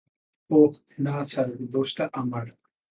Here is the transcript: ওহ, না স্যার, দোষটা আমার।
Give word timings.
ওহ, 0.49 0.71
না 0.99 1.15
স্যার, 1.25 1.47
দোষটা 1.73 2.05
আমার। 2.13 2.45